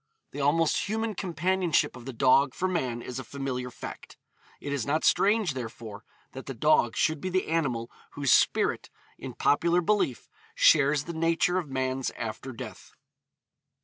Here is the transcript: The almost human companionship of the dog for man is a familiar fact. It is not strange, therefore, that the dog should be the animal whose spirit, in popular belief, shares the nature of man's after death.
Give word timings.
The 0.31 0.41
almost 0.41 0.89
human 0.89 1.13
companionship 1.13 1.95
of 1.95 2.05
the 2.05 2.11
dog 2.11 2.55
for 2.55 2.67
man 2.67 3.03
is 3.03 3.19
a 3.19 3.23
familiar 3.23 3.69
fact. 3.69 4.17
It 4.59 4.73
is 4.73 4.83
not 4.83 5.03
strange, 5.03 5.53
therefore, 5.53 6.05
that 6.31 6.47
the 6.47 6.55
dog 6.55 6.95
should 6.95 7.21
be 7.21 7.29
the 7.29 7.47
animal 7.47 7.91
whose 8.13 8.33
spirit, 8.33 8.89
in 9.19 9.35
popular 9.35 9.79
belief, 9.79 10.27
shares 10.55 11.03
the 11.03 11.13
nature 11.13 11.59
of 11.59 11.69
man's 11.69 12.09
after 12.17 12.51
death. 12.51 12.93